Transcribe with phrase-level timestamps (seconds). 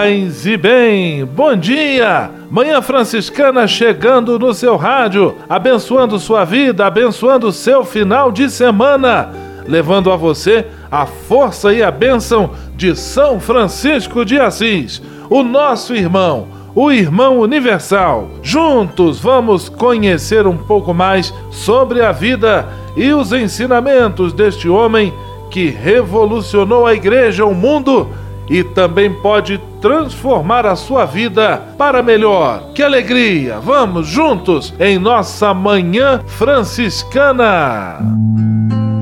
[0.00, 2.30] Paz e bem, bom dia!
[2.50, 9.28] Manhã Franciscana chegando no seu rádio, abençoando sua vida, abençoando seu final de semana,
[9.68, 15.94] levando a você a força e a bênção de São Francisco de Assis, o nosso
[15.94, 18.30] irmão, o irmão universal.
[18.42, 25.12] Juntos vamos conhecer um pouco mais sobre a vida e os ensinamentos deste homem
[25.50, 28.08] que revolucionou a igreja, o mundo
[28.50, 32.72] e também pode transformar a sua vida para melhor.
[32.74, 33.60] Que alegria!
[33.60, 37.98] Vamos juntos em nossa manhã franciscana.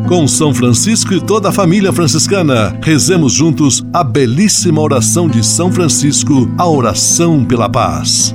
[0.06, 5.72] Com São Francisco e toda a família franciscana, rezemos juntos a belíssima oração de São
[5.72, 8.34] Francisco, a oração pela paz.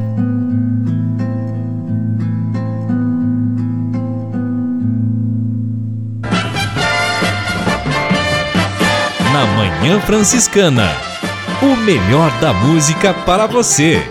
[9.33, 10.89] Na Manhã Franciscana.
[11.61, 14.01] O melhor da música para você.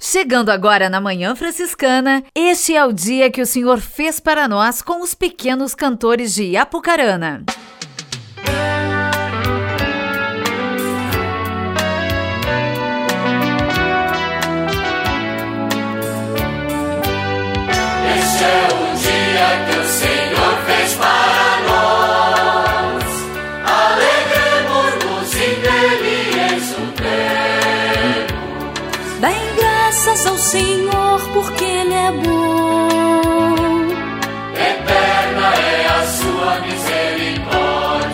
[0.00, 4.80] Chegando agora na Manhã Franciscana, este é o dia que o Senhor fez para nós
[4.80, 7.44] com os pequenos cantores de Apucarana.
[30.08, 32.86] Graças ao Senhor porque Ele é bom.
[34.54, 38.08] Eterna é a sua misericórdia.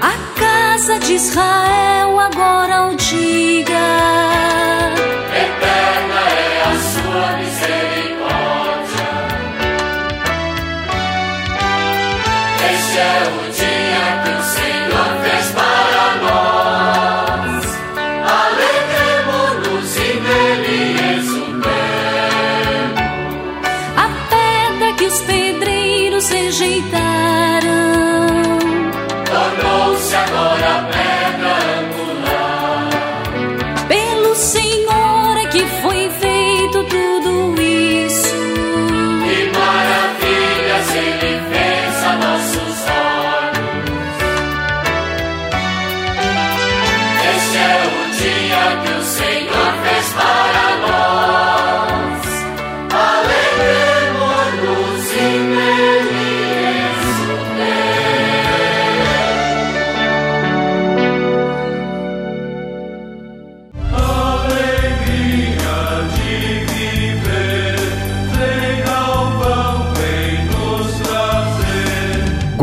[0.00, 1.83] A casa de Israel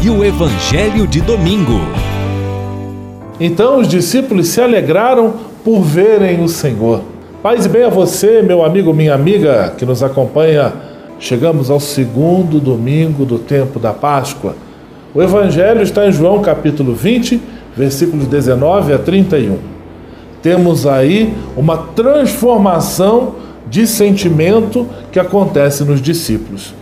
[0.00, 1.80] e o Evangelho de Domingo.
[3.40, 5.34] Então os discípulos se alegraram
[5.64, 7.02] por verem o Senhor.
[7.42, 10.72] Paz e bem a você, meu amigo, minha amiga, que nos acompanha.
[11.18, 14.54] Chegamos ao segundo domingo do tempo da Páscoa.
[15.12, 17.40] O Evangelho está em João capítulo 20,
[17.76, 19.58] versículos 19 a 31.
[20.40, 23.34] Temos aí uma transformação
[23.68, 26.72] de sentimento que acontece nos discípulos.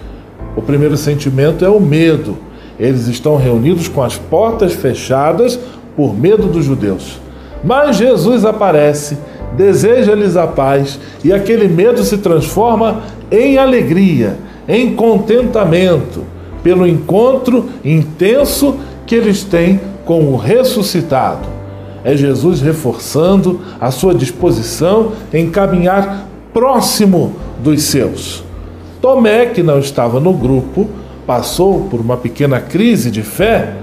[0.54, 2.45] O primeiro sentimento é o medo.
[2.78, 5.58] Eles estão reunidos com as portas fechadas
[5.96, 7.18] por medo dos judeus.
[7.64, 9.16] Mas Jesus aparece,
[9.56, 14.36] deseja-lhes a paz e aquele medo se transforma em alegria,
[14.68, 16.24] em contentamento,
[16.62, 18.76] pelo encontro intenso
[19.06, 21.46] que eles têm com o ressuscitado.
[22.04, 28.44] É Jesus reforçando a sua disposição em caminhar próximo dos seus.
[29.00, 30.88] Tomé, que não estava no grupo,
[31.26, 33.74] passou por uma pequena crise de fé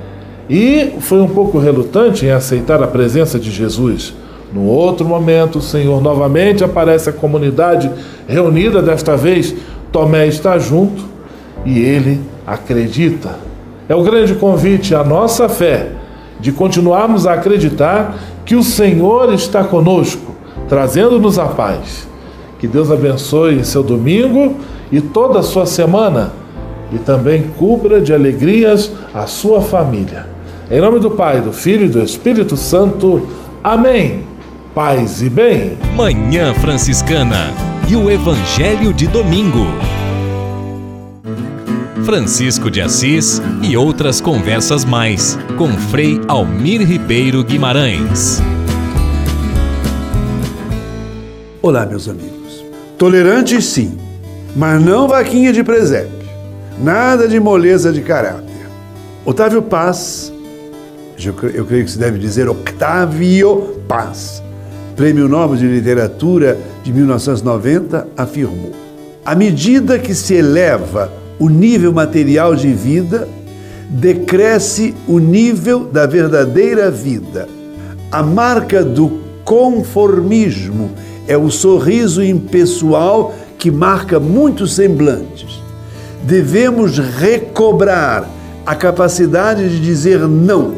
[0.49, 4.13] e foi um pouco relutante em aceitar a presença de Jesus.
[4.53, 7.91] No outro momento, o Senhor novamente aparece à comunidade
[8.27, 9.55] reunida, desta vez
[9.91, 11.03] Tomé está junto
[11.65, 13.37] e ele acredita.
[13.89, 15.91] É o grande convite à nossa fé
[16.39, 20.35] de continuarmos a acreditar que o Senhor está conosco,
[20.67, 22.07] trazendo-nos a paz.
[22.59, 24.57] Que Deus abençoe seu domingo
[24.91, 26.42] e toda a sua semana
[26.93, 30.27] e também cubra de alegrias a sua família.
[30.69, 33.27] Em nome do Pai, do Filho e do Espírito Santo.
[33.63, 34.23] Amém.
[34.73, 35.77] Paz e bem.
[35.95, 37.51] Manhã Franciscana
[37.89, 39.67] e o Evangelho de Domingo.
[42.05, 48.41] Francisco de Assis e outras conversas mais com Frei Almir Ribeiro Guimarães.
[51.61, 52.65] Olá, meus amigos.
[52.97, 53.97] Tolerantes, sim,
[54.55, 56.22] mas não vaquinha de presépio.
[56.81, 58.67] Nada de moleza de caráter.
[59.25, 60.33] Otávio Paz,
[61.23, 64.41] eu creio que se deve dizer Octávio Paz,
[64.95, 68.71] Prêmio Nobel de Literatura de 1990, afirmou:
[69.23, 73.27] à medida que se eleva o nível material de vida,
[73.89, 77.47] decresce o nível da verdadeira vida.
[78.11, 80.91] A marca do conformismo
[81.27, 85.52] é o sorriso impessoal que marca muitos semblantes.
[86.23, 88.29] Devemos recobrar
[88.65, 90.75] a capacidade de dizer não,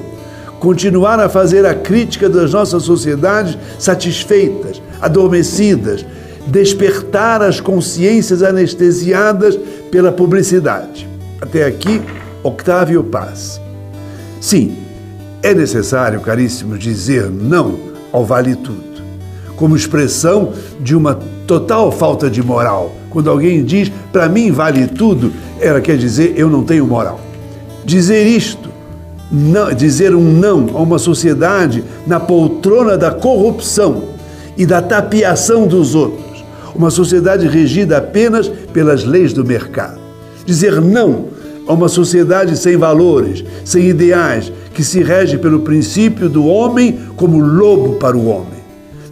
[0.59, 6.05] continuar a fazer a crítica das nossas sociedades satisfeitas, adormecidas,
[6.47, 9.57] despertar as consciências anestesiadas
[9.91, 11.07] pela publicidade.
[11.39, 12.01] Até aqui,
[12.43, 13.61] Octávio Paz.
[14.41, 14.75] Sim,
[15.43, 17.79] é necessário, caríssimos, dizer não
[18.11, 18.95] ao vale tudo
[19.55, 22.91] como expressão de uma total falta de moral.
[23.15, 25.31] Quando alguém diz, para mim vale tudo,
[25.61, 27.17] ela quer dizer, eu não tenho moral.
[27.85, 28.69] Dizer isto,
[29.31, 34.03] não, dizer um não a uma sociedade na poltrona da corrupção
[34.57, 36.43] e da tapiação dos outros,
[36.75, 39.97] uma sociedade regida apenas pelas leis do mercado.
[40.45, 41.27] Dizer não
[41.65, 47.39] a uma sociedade sem valores, sem ideais, que se rege pelo princípio do homem como
[47.39, 48.54] lobo para o homem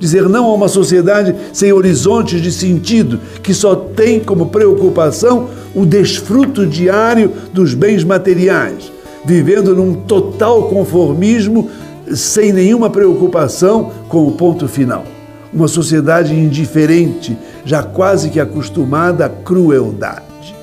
[0.04, 5.86] dizer não a uma sociedade sem horizontes de sentido, que só tem como preocupação o
[5.86, 8.92] desfruto diário dos bens materiais,
[9.26, 11.70] vivendo num total conformismo
[12.14, 15.06] sem nenhuma preocupação com o ponto final.
[15.54, 20.54] Uma sociedade indiferente, já quase que acostumada à crueldade.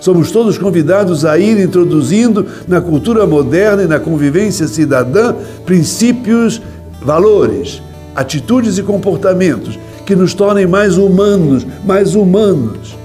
[0.00, 6.60] Somos todos convidados a ir introduzindo na cultura moderna e na convivência cidadã princípios,
[7.00, 7.80] valores,
[8.14, 12.96] atitudes e comportamentos que nos tornem mais humanos, mais humanos.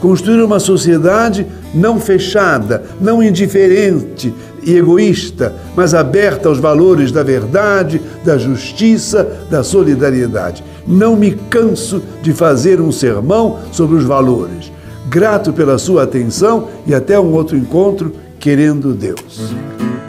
[0.00, 4.32] Construir uma sociedade não fechada, não indiferente
[4.62, 10.64] e egoísta, mas aberta aos valores da verdade, da justiça, da solidariedade.
[10.86, 14.72] Não me canso de fazer um sermão sobre os valores.
[15.08, 19.54] Grato pela sua atenção e até um outro encontro, querendo Deus.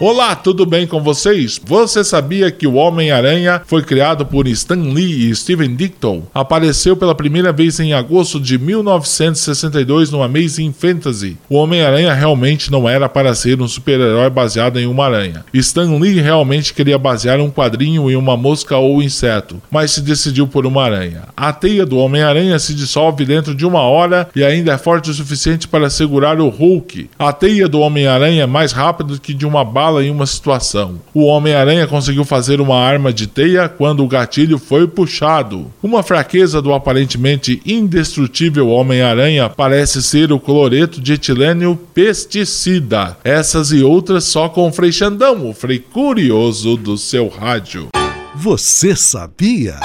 [0.00, 1.60] Olá, tudo bem com vocês?
[1.66, 6.22] Você sabia que o Homem-Aranha foi criado por Stan Lee e Steven Ditko?
[6.32, 11.36] Apareceu pela primeira vez em agosto de 1962 no Amazing Fantasy.
[11.50, 15.44] O Homem-Aranha realmente não era para ser um super-herói baseado em uma aranha.
[15.52, 20.46] Stan Lee realmente queria basear um quadrinho em uma mosca ou inseto, mas se decidiu
[20.46, 21.24] por uma aranha.
[21.36, 25.14] A teia do Homem-Aranha se dissolve dentro de uma hora e ainda é forte o
[25.14, 27.10] suficiente para segurar o Hulk.
[27.18, 31.00] A teia do Homem-Aranha é mais rápida que de uma bala em uma situação.
[31.14, 35.72] O Homem-Aranha conseguiu fazer uma arma de teia quando o gatilho foi puxado.
[35.82, 43.16] Uma fraqueza do aparentemente indestrutível Homem-Aranha parece ser o cloreto de etilênio pesticida.
[43.24, 47.88] Essas e outras só com o Frei Xandão, o Frei Curioso do seu rádio.
[48.34, 49.76] Você sabia?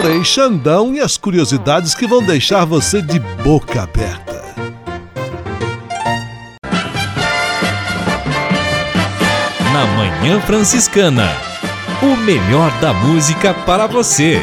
[0.00, 4.41] Frei Xandão e as curiosidades que vão deixar você de boca aberta.
[9.72, 11.30] Na Manhã Franciscana.
[12.02, 14.42] O melhor da música para você.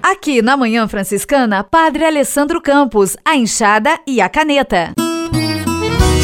[0.00, 4.92] Aqui na Manhã Franciscana, Padre Alessandro Campos, a enxada e a caneta.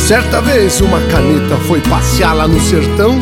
[0.07, 3.19] Certa vez uma caneta foi passear lá no sertão,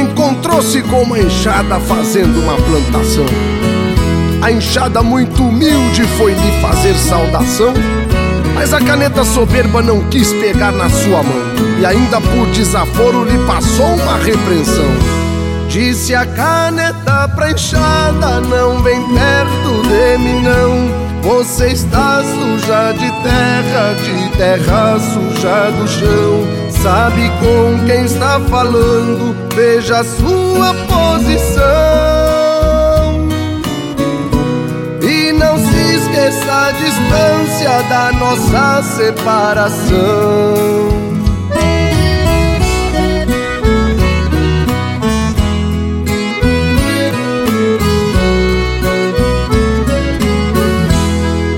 [0.00, 3.26] encontrou-se com uma enxada fazendo uma plantação.
[4.40, 7.74] A enxada muito humilde foi lhe fazer saudação
[8.60, 11.40] mas a caneta soberba não quis pegar na sua mão.
[11.80, 14.84] E ainda por desaforo lhe passou uma repreensão.
[15.66, 21.00] Disse a caneta pra enxada Não vem perto de mim não.
[21.22, 26.46] Você está suja de terra De terra suja do chão.
[26.82, 29.34] Sabe com quem está falando?
[29.54, 31.49] Veja a sua posição
[36.30, 39.90] essa distância da nossa separação.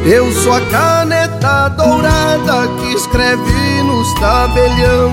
[0.06, 5.12] Eu sou a caneta dourada que escreve nos tabelião.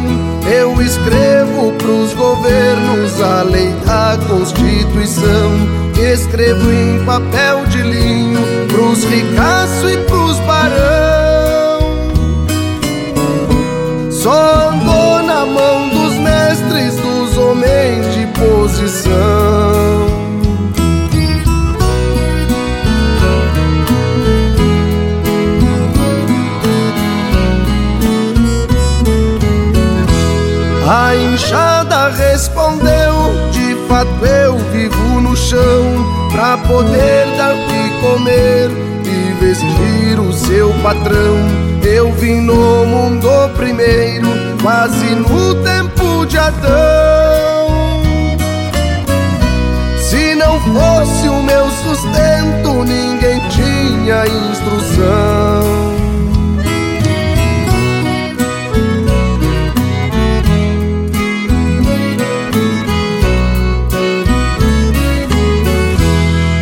[0.49, 5.51] Eu escrevo pros governos a lei da Constituição.
[5.97, 11.79] Escrevo em papel de linho pros ricaços e pros barão.
[14.09, 19.19] Só andou na mão dos mestres, dos homens de posição.
[30.87, 33.13] A enxada respondeu:
[33.51, 38.69] De fato eu vivo no chão pra poder dar de comer
[39.05, 41.37] e vestir o seu patrão.
[41.83, 44.27] Eu vim no mundo primeiro,
[44.61, 47.69] quase no tempo de Adão.
[49.97, 55.78] Se não fosse o meu sustento, ninguém tinha instrução.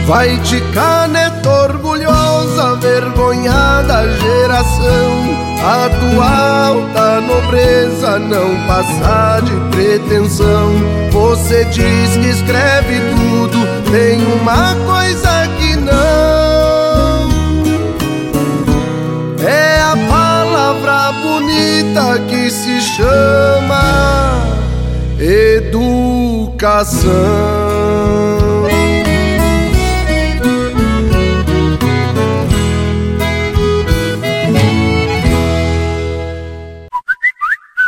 [0.08, 5.36] Vai de caneta orgulhosa, vergonhada geração.
[5.62, 10.72] A tua alta nobreza não passa de pretensão.
[11.12, 13.60] Você diz que escreve tudo,
[13.92, 17.28] tem uma coisa que não.
[19.46, 24.42] É a palavra bonita que se chama
[25.20, 26.48] educação.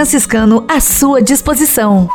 [0.00, 2.08] franciscano à sua disposição.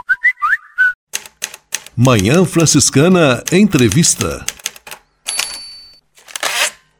[1.95, 4.43] Manhã Franciscana Entrevista.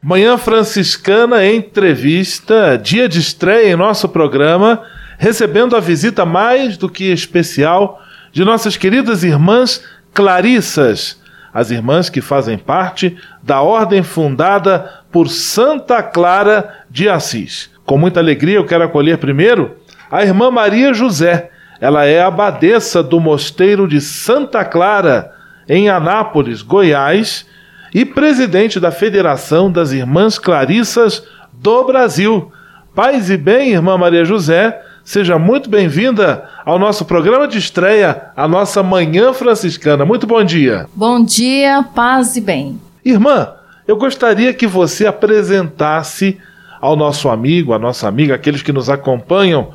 [0.00, 4.80] Manhã Franciscana Entrevista, dia de estreia em nosso programa,
[5.18, 8.00] recebendo a visita mais do que especial
[8.30, 9.82] de nossas queridas irmãs
[10.14, 11.20] Clarissas,
[11.52, 17.70] as irmãs que fazem parte da ordem fundada por Santa Clara de Assis.
[17.84, 19.84] Com muita alegria eu quero acolher primeiro
[20.16, 21.50] a irmã Maria José.
[21.78, 25.30] Ela é abadesa do mosteiro de Santa Clara,
[25.68, 27.44] em Anápolis, Goiás,
[27.92, 32.50] e presidente da Federação das Irmãs Clarissas do Brasil.
[32.94, 38.48] Paz e bem, irmã Maria José, seja muito bem-vinda ao nosso programa de estreia, a
[38.48, 40.06] nossa Manhã Franciscana.
[40.06, 40.86] Muito bom dia.
[40.94, 42.80] Bom dia, paz e bem.
[43.04, 43.52] Irmã,
[43.86, 46.38] eu gostaria que você apresentasse
[46.80, 49.74] ao nosso amigo, à nossa amiga, aqueles que nos acompanham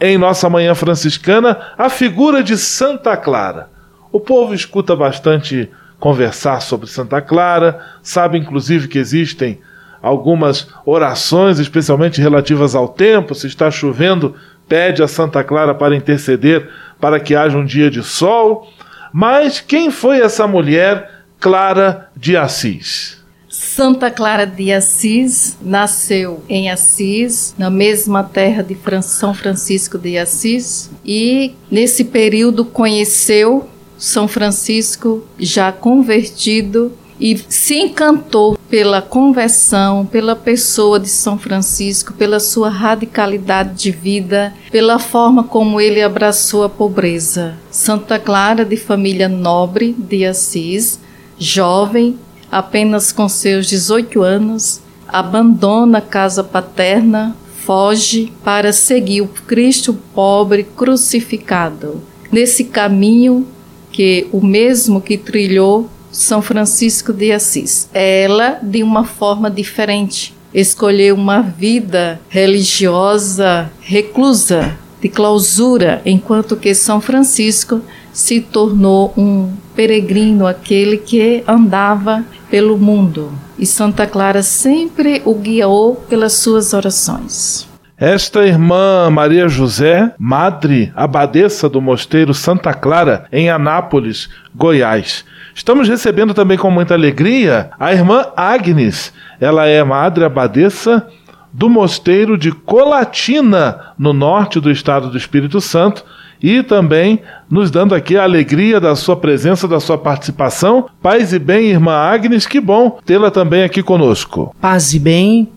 [0.00, 3.68] em nossa manhã franciscana a figura de Santa Clara.
[4.12, 9.60] O povo escuta bastante conversar sobre Santa Clara, sabe inclusive que existem
[10.00, 13.34] algumas orações, especialmente relativas ao tempo.
[13.34, 14.34] Se está chovendo,
[14.68, 16.68] pede a Santa Clara para interceder
[17.00, 18.72] para que haja um dia de sol.
[19.12, 23.17] Mas quem foi essa mulher Clara de Assis?
[23.60, 30.88] Santa Clara de Assis nasceu em Assis, na mesma terra de São Francisco de Assis,
[31.04, 41.00] e nesse período conheceu São Francisco já convertido e se encantou pela conversão, pela pessoa
[41.00, 47.56] de São Francisco, pela sua radicalidade de vida, pela forma como ele abraçou a pobreza.
[47.72, 51.00] Santa Clara, de família nobre de Assis,
[51.36, 52.16] jovem,
[52.50, 60.64] apenas com seus 18 anos, abandona a casa paterna, foge para seguir o Cristo pobre
[60.64, 62.02] crucificado.
[62.30, 63.46] Nesse caminho
[63.90, 67.88] que o mesmo que trilhou São Francisco de Assis.
[67.92, 77.00] Ela, de uma forma diferente, escolheu uma vida religiosa reclusa, de clausura, enquanto que São
[77.00, 77.80] Francisco
[78.12, 83.32] se tornou um peregrino, aquele que andava pelo mundo.
[83.58, 87.68] E Santa Clara sempre o guiou pelas suas orações.
[87.96, 95.24] Esta irmã Maria José, madre abadesa do mosteiro Santa Clara, em Anápolis, Goiás.
[95.52, 99.12] Estamos recebendo também com muita alegria a irmã Agnes.
[99.40, 101.04] Ela é madre abadesa
[101.52, 106.04] do mosteiro de Colatina, no norte do estado do Espírito Santo,
[106.42, 107.20] e também
[107.50, 110.86] nos dando aqui a alegria da sua presença, da sua participação.
[111.02, 114.54] Paz e bem, irmã Agnes, que bom tê-la também aqui conosco.
[114.60, 115.48] Paz e bem,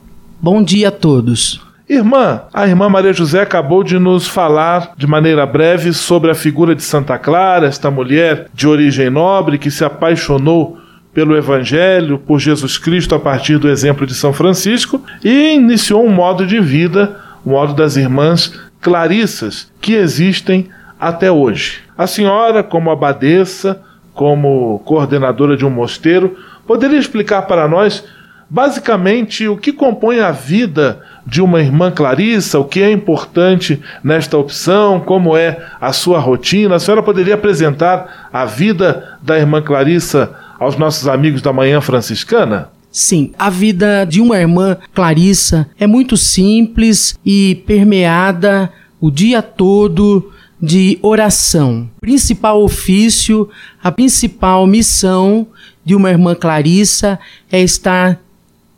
[0.42, 1.62] bom dia a todos.
[1.90, 6.74] Irmã, a irmã Maria José acabou de nos falar de maneira breve sobre a figura
[6.74, 10.78] de Santa Clara, esta mulher de origem nobre que se apaixonou
[11.14, 16.12] pelo Evangelho, por Jesus Cristo a partir do exemplo de São Francisco e iniciou um
[16.12, 20.68] modo de vida, o modo das irmãs clarissas que existem
[21.00, 21.80] até hoje.
[21.98, 23.82] A senhora, como abadesa,
[24.14, 28.04] como coordenadora de um mosteiro, poderia explicar para nós
[28.50, 34.38] basicamente o que compõe a vida de uma irmã Clarissa, o que é importante nesta
[34.38, 36.76] opção, como é a sua rotina.
[36.76, 42.70] A senhora poderia apresentar a vida da irmã Clarissa aos nossos amigos da Manhã Franciscana?
[42.92, 50.30] Sim, a vida de uma irmã Clarissa é muito simples e permeada o dia todo
[50.62, 51.90] de oração.
[52.02, 53.50] Principal ofício,
[53.82, 55.48] a principal missão
[55.86, 57.18] de uma irmã Clarissa
[57.50, 58.22] é estar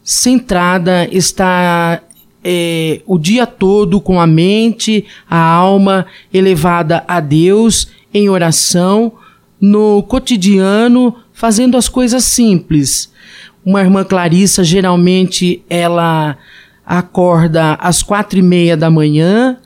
[0.03, 2.03] centrada, estar
[2.43, 9.13] é, o dia todo com a mente, a alma elevada a Deus em oração,
[9.59, 13.11] no cotidiano, fazendo as coisas simples
[13.65, 16.37] uma irmã Clarissa, geralmente, ela
[16.85, 19.57] acorda às quatro e meia da manhã,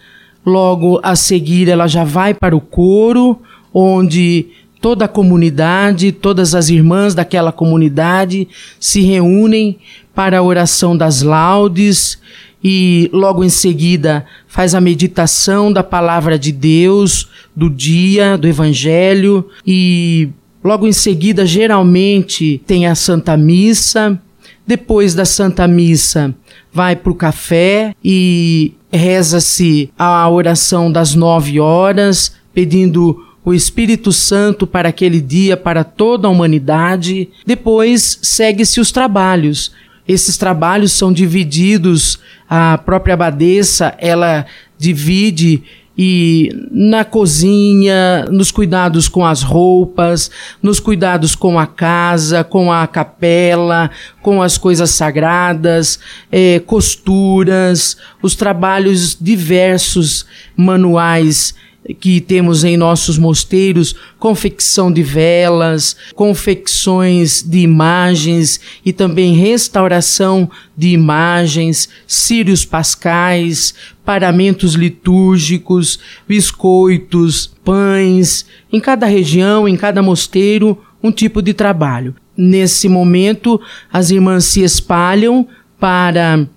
[0.46, 3.42] logo a seguir ela já vai para o coro,
[3.74, 4.48] onde
[4.80, 8.48] toda a comunidade, todas as irmãs daquela comunidade
[8.80, 9.78] se reúnem
[10.14, 12.20] para a oração das laudes
[12.64, 19.48] e logo em seguida faz a meditação da palavra de Deus, do dia, do evangelho
[19.66, 20.30] e
[20.64, 24.20] logo em seguida geralmente tem a Santa Missa.
[24.66, 26.36] Depois da Santa Missa,
[26.74, 34.68] vai para o café e reza-se a oração das nove horas, pedindo o Espírito Santo
[34.68, 37.30] para aquele dia, para toda a humanidade.
[37.46, 39.72] Depois segue-se os trabalhos.
[40.06, 44.46] Esses trabalhos são divididos, a própria abadesa, ela
[44.78, 45.64] divide
[45.98, 50.30] e na cozinha, nos cuidados com as roupas,
[50.62, 53.90] nos cuidados com a casa, com a capela,
[54.22, 56.00] com as coisas sagradas,
[56.32, 61.56] é, costuras, os trabalhos diversos manuais
[61.94, 70.90] que temos em nossos mosteiros, confecção de velas, confecções de imagens e também restauração de
[70.90, 73.74] imagens, círios pascais,
[74.04, 82.16] paramentos litúrgicos, biscoitos, pães, em cada região, em cada mosteiro, um tipo de trabalho.
[82.36, 83.60] Nesse momento,
[83.92, 85.48] as irmãs se espalham
[85.80, 86.48] para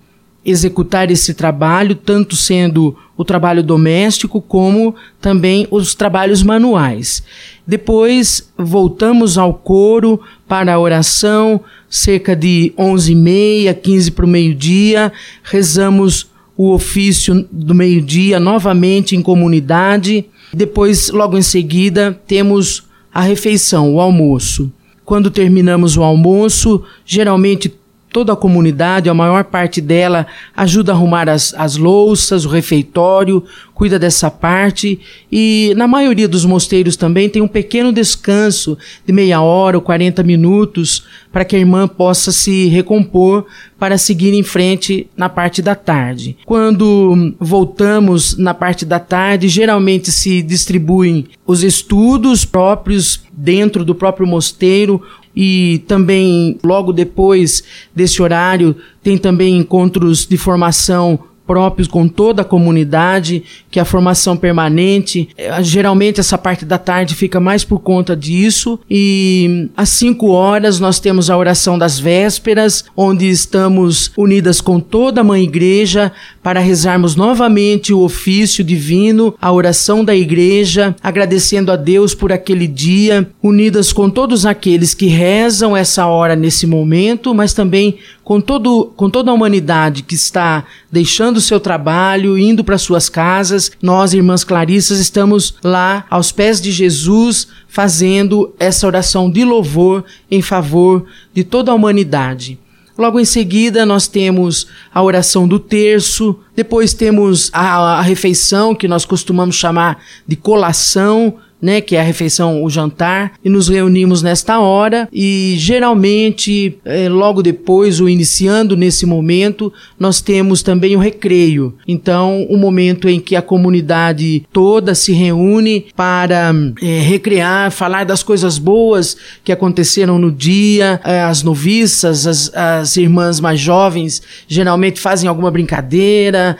[0.43, 7.23] executar esse trabalho, tanto sendo o trabalho doméstico como também os trabalhos manuais.
[7.65, 15.11] Depois voltamos ao coro para a oração, cerca de 11h30, 15 para o meio-dia,
[15.43, 20.25] rezamos o ofício do meio-dia novamente em comunidade.
[20.53, 24.71] Depois, logo em seguida, temos a refeição, o almoço.
[25.05, 27.71] Quando terminamos o almoço, geralmente
[28.11, 33.43] toda a comunidade, a maior parte dela ajuda a arrumar as, as louças, o refeitório,
[33.73, 34.99] cuida dessa parte
[35.31, 40.21] e na maioria dos mosteiros também tem um pequeno descanso de meia hora ou 40
[40.21, 43.45] minutos para que a irmã possa se recompor
[43.79, 46.37] para seguir em frente na parte da tarde.
[46.45, 54.27] Quando voltamos na parte da tarde, geralmente se distribuem os estudos próprios dentro do próprio
[54.27, 55.01] mosteiro
[55.35, 57.63] e também logo depois
[57.95, 61.19] desse horário tem também encontros de formação
[61.51, 65.27] próprios com toda a comunidade, que a formação permanente.
[65.37, 68.79] É, geralmente essa parte da tarde fica mais por conta disso.
[68.89, 75.19] E às 5 horas nós temos a oração das vésperas, onde estamos unidas com toda
[75.19, 81.75] a mãe igreja para rezarmos novamente o ofício divino, a oração da igreja, agradecendo a
[81.75, 87.53] Deus por aquele dia, unidas com todos aqueles que rezam essa hora nesse momento, mas
[87.53, 87.97] também
[88.31, 93.09] com, todo, com toda a humanidade que está deixando o seu trabalho, indo para suas
[93.09, 93.69] casas.
[93.81, 100.41] Nós, irmãs Clarissas, estamos lá aos pés de Jesus, fazendo essa oração de louvor em
[100.41, 102.57] favor de toda a humanidade.
[102.97, 108.87] Logo em seguida, nós temos a oração do terço, depois temos a, a refeição, que
[108.87, 114.21] nós costumamos chamar de colação, né, que é a refeição, o jantar, e nos reunimos
[114.21, 120.99] nesta hora e geralmente é, logo depois, ou iniciando nesse momento, nós temos também o
[120.99, 121.75] recreio.
[121.87, 128.23] Então, o momento em que a comunidade toda se reúne para é, recrear, falar das
[128.23, 134.99] coisas boas que aconteceram no dia, é, as noviças, as, as irmãs mais jovens geralmente
[134.99, 136.57] fazem alguma brincadeira,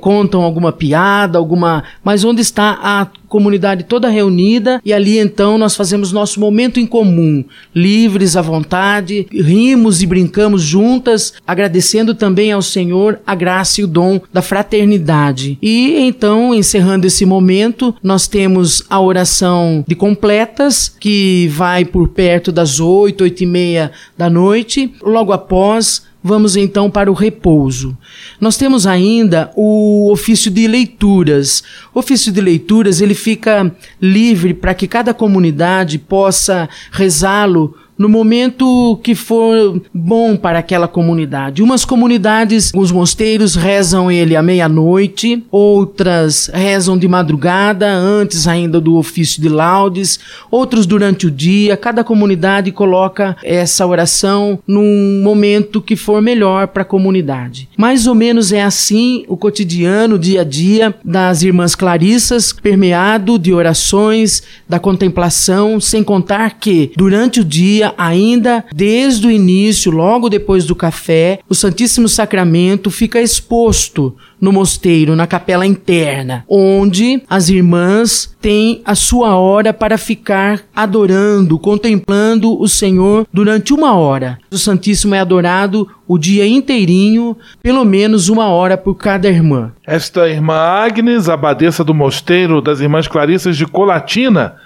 [0.00, 5.74] contam alguma piada, alguma, mas onde está a comunidade toda reunida e ali então nós
[5.74, 7.42] fazemos nosso momento em comum,
[7.74, 13.86] livres à vontade, rimos e brincamos juntas, agradecendo também ao Senhor a graça e o
[13.86, 15.56] dom da fraternidade.
[15.62, 22.52] E então, encerrando esse momento, nós temos a oração de completas, que vai por perto
[22.52, 24.92] das oito, oito e meia da noite.
[25.02, 27.98] Logo após, Vamos então para o repouso.
[28.40, 31.64] Nós temos ainda o ofício de leituras.
[31.92, 38.98] O ofício de leituras ele fica livre para que cada comunidade possa rezá-lo no momento
[39.00, 41.62] que for bom para aquela comunidade.
[41.62, 48.96] Umas comunidades, os mosteiros rezam ele à meia-noite, outras rezam de madrugada, antes ainda do
[48.96, 50.18] ofício de laudes,
[50.50, 51.76] outros durante o dia.
[51.76, 57.68] Cada comunidade coloca essa oração num momento que for melhor para a comunidade.
[57.78, 63.38] Mais ou menos é assim o cotidiano, o dia a dia das irmãs Clarissas, permeado
[63.38, 70.28] de orações, da contemplação, sem contar que durante o dia ainda desde o início, logo
[70.28, 77.48] depois do café, o Santíssimo Sacramento fica exposto no mosteiro, na capela interna, onde as
[77.48, 84.38] irmãs têm a sua hora para ficar adorando, contemplando o Senhor durante uma hora.
[84.50, 89.72] O Santíssimo é adorado o dia inteirinho, pelo menos uma hora por cada irmã.
[89.86, 94.56] Esta irmã Agnes, abadesa do mosteiro das Irmãs Clarissas de Colatina,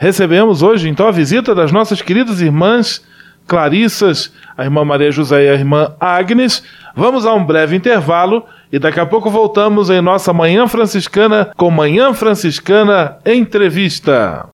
[0.00, 3.04] recebemos hoje então a visita das nossas queridas irmãs
[3.46, 6.62] Clarissas, a irmã Maria José e a irmã Agnes.
[6.94, 11.70] Vamos a um breve intervalo e daqui a pouco voltamos em nossa Manhã Franciscana com
[11.70, 14.48] Manhã Franciscana Entrevista.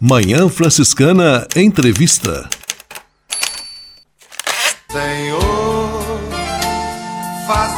[0.00, 2.48] Manhã Franciscana Entrevista.
[4.90, 5.38] Senhor,
[7.46, 7.77] de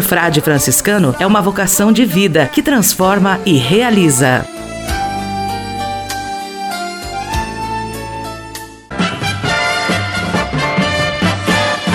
[0.00, 4.46] frade franciscano é uma vocação de vida que transforma e realiza.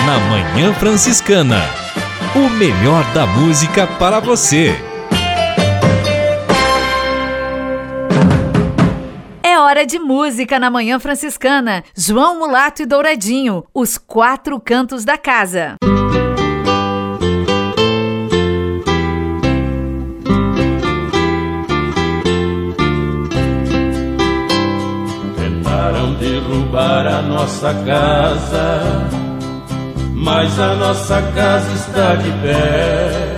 [0.06, 1.60] Na Manhã Franciscana,
[2.34, 4.74] o melhor da música para você.
[9.42, 11.82] É hora de música na Manhã Franciscana.
[11.96, 15.76] João Mulato e Douradinho, os quatro cantos da casa.
[26.76, 29.08] Derrubar a nossa casa,
[30.14, 33.36] mas a nossa casa está de pé.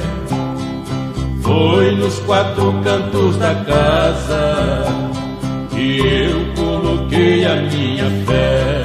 [1.43, 4.85] Foi nos quatro cantos da casa
[5.71, 8.85] que eu coloquei a minha fé.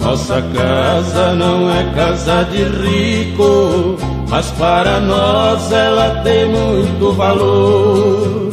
[0.00, 3.96] Nossa casa não é casa de rico,
[4.28, 8.50] mas para nós ela tem muito valor.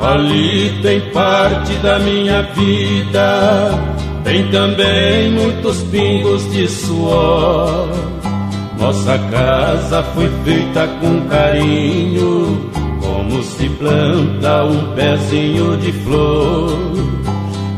[0.00, 3.91] Ali tem parte da minha vida,
[4.32, 7.86] tem também muitos pingos de suor.
[8.78, 12.70] Nossa casa foi feita com carinho,
[13.02, 16.78] como se planta um pezinho de flor.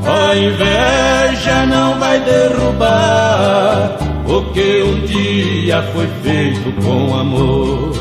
[0.06, 7.93] A inveja não vai derrubar o que um dia foi feito com amor.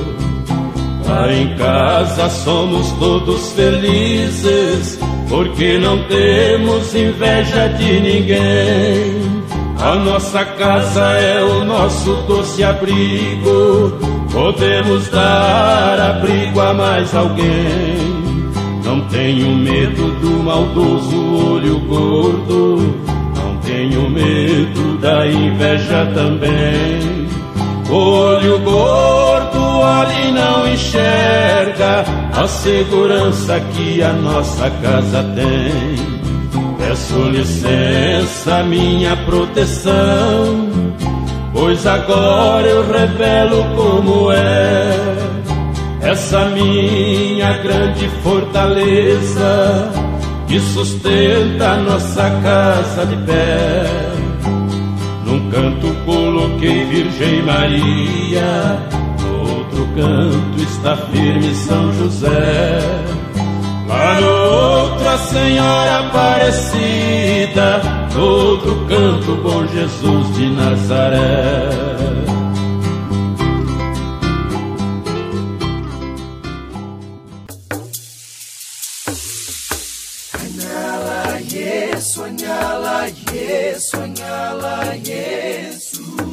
[1.07, 9.43] Lá em casa somos todos felizes, porque não temos inveja de ninguém.
[9.79, 13.97] A nossa casa é o nosso doce abrigo,
[14.31, 18.23] podemos dar abrigo a mais alguém.
[18.85, 22.95] Não tenho medo do maldoso olho gordo,
[23.35, 27.27] não tenho medo da inveja também.
[27.89, 29.32] Olho gordo
[29.83, 36.13] olha e não enxerga a segurança que a nossa casa tem.
[36.77, 40.69] Peço licença, minha proteção,
[41.53, 45.33] pois agora eu revelo como é
[46.01, 49.91] essa minha grande fortaleza
[50.47, 53.83] que sustenta a nossa casa de pé.
[55.25, 58.77] Num canto coloquei Virgem Maria,
[59.95, 62.79] canto está firme São José.
[63.87, 67.81] Lá no outro a Senhora Aparecida,
[68.17, 71.93] outro canto Bom Jesus de Nazaré.
[80.43, 86.32] Sonhá-la, yes, sonhá-la, yes, sonhá-la, yes.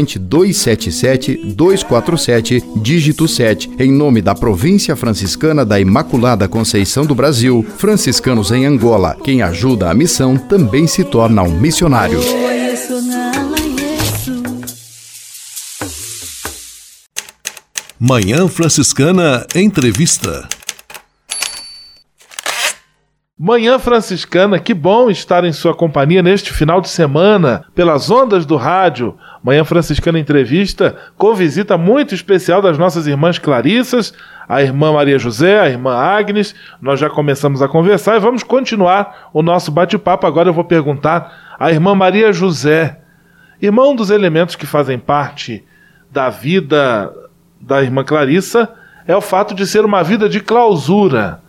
[0.00, 7.64] corrente 277 247, dígito 7, em nome da Província Franciscana da Imaculada Conceição do Brasil,
[7.76, 9.16] franciscanos em Angola.
[9.22, 12.18] Quem ajuda a missão também se torna um missionário.
[17.98, 20.48] Manhã Franciscana Entrevista.
[23.42, 28.54] Manhã Franciscana, que bom estar em sua companhia neste final de semana, pelas ondas do
[28.54, 29.16] rádio.
[29.42, 34.12] Manhã Franciscana Entrevista, com visita muito especial das nossas irmãs Clarissas,
[34.46, 36.54] a irmã Maria José, a irmã Agnes.
[36.80, 40.26] Nós já começamos a conversar e vamos continuar o nosso bate-papo.
[40.26, 42.98] Agora eu vou perguntar à irmã Maria José.
[43.62, 45.64] Irmão dos elementos que fazem parte
[46.10, 47.12] da vida
[47.60, 48.68] da irmã Clarissa
[49.06, 51.40] é o fato de ser uma vida de clausura.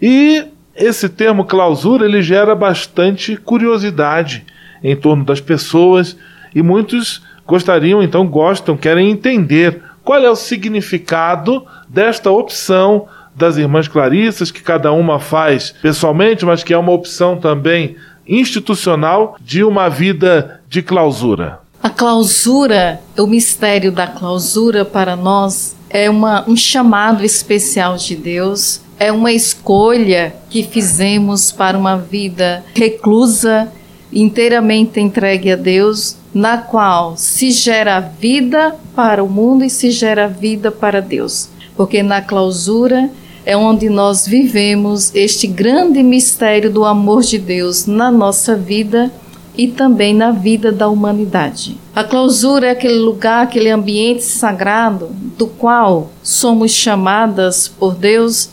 [0.00, 4.44] E esse termo clausura ele gera bastante curiosidade
[4.82, 6.16] em torno das pessoas
[6.54, 13.88] e muitos gostariam, então gostam, querem entender qual é o significado desta opção das irmãs
[13.88, 19.88] Clarissas, que cada uma faz pessoalmente, mas que é uma opção também institucional de uma
[19.88, 21.58] vida de clausura.
[21.82, 28.80] A clausura, o mistério da clausura para nós é uma, um chamado especial de Deus,
[28.98, 33.72] é uma escolha que fizemos para uma vida reclusa,
[34.12, 40.28] inteiramente entregue a Deus, na qual se gera vida para o mundo e se gera
[40.28, 41.48] vida para Deus.
[41.76, 43.10] Porque na clausura
[43.44, 49.10] é onde nós vivemos este grande mistério do amor de Deus na nossa vida
[49.56, 51.76] e também na vida da humanidade.
[51.94, 58.50] A clausura é aquele lugar, aquele ambiente sagrado do qual somos chamadas por Deus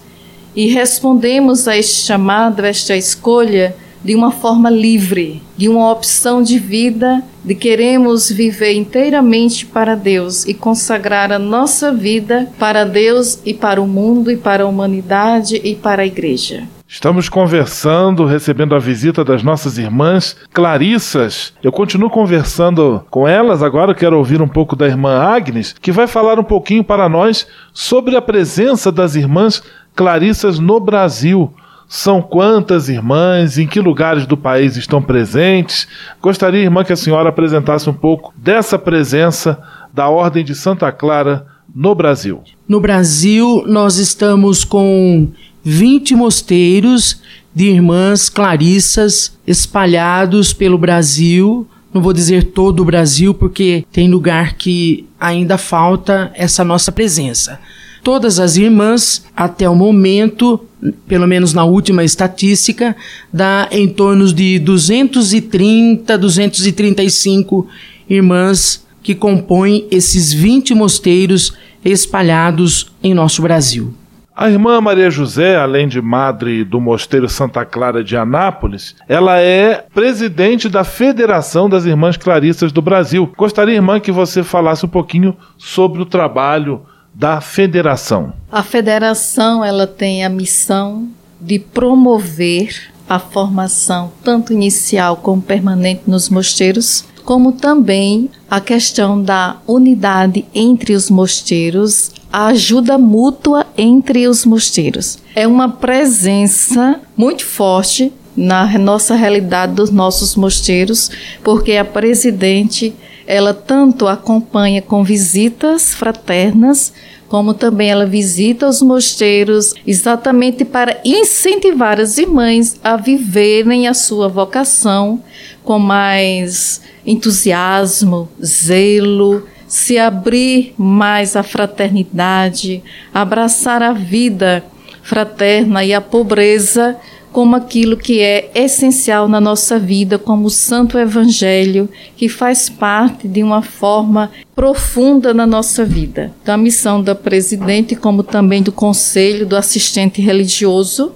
[0.56, 6.42] e respondemos a este chamado, a esta escolha de uma forma livre, de uma opção
[6.42, 13.42] de vida, de queremos viver inteiramente para Deus e consagrar a nossa vida para Deus
[13.46, 16.68] e para o mundo e para a humanidade e para a igreja.
[16.86, 21.54] Estamos conversando, recebendo a visita das nossas irmãs Clarissas.
[21.64, 26.06] Eu continuo conversando com elas, agora quero ouvir um pouco da irmã Agnes, que vai
[26.06, 29.64] falar um pouquinho para nós sobre a presença das irmãs
[29.96, 31.54] Clarissas no Brasil.
[31.88, 35.88] São quantas irmãs, em que lugares do país estão presentes?
[36.22, 39.58] Gostaria, irmã, que a senhora apresentasse um pouco dessa presença
[39.94, 42.42] da Ordem de Santa Clara no Brasil.
[42.68, 45.30] No Brasil, nós estamos com
[45.64, 47.22] 20 mosteiros
[47.54, 51.68] de irmãs clarissas espalhados pelo Brasil.
[51.94, 57.60] Não vou dizer todo o Brasil, porque tem lugar que ainda falta essa nossa presença.
[58.08, 60.66] Todas as irmãs, até o momento,
[61.10, 62.96] pelo menos na última estatística,
[63.34, 67.68] dá em torno de 230, 235
[68.10, 71.52] irmãs que compõem esses 20 mosteiros
[71.84, 73.94] espalhados em nosso Brasil.
[74.34, 79.84] A irmã Maria José, além de madre do Mosteiro Santa Clara de Anápolis, ela é
[79.94, 83.30] presidente da Federação das Irmãs Clarissas do Brasil.
[83.36, 86.84] Gostaria, irmã, que você falasse um pouquinho sobre o trabalho
[87.18, 88.32] da federação.
[88.52, 91.08] A federação ela tem a missão
[91.42, 99.58] de promover a formação tanto inicial como permanente nos mosteiros, como também a questão da
[99.66, 105.18] unidade entre os mosteiros a ajuda mútua entre os mosteiros.
[105.34, 111.10] É uma presença muito forte na nossa realidade dos nossos mosteiros,
[111.44, 112.94] porque a presidente
[113.28, 116.94] ela tanto acompanha com visitas fraternas,
[117.28, 124.30] como também ela visita os mosteiros exatamente para incentivar as irmãs a viverem a sua
[124.30, 125.22] vocação
[125.62, 132.82] com mais entusiasmo, zelo, se abrir mais à fraternidade,
[133.14, 134.64] abraçar a vida
[135.04, 136.96] fraterna e a pobreza
[137.38, 143.28] como aquilo que é essencial na nossa vida, como o Santo Evangelho, que faz parte
[143.28, 146.34] de uma forma profunda na nossa vida.
[146.42, 151.14] Então, a missão da presidente, como também do conselho, do assistente religioso,